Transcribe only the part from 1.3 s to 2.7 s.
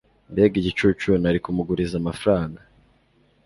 kumuguriza amafaranga.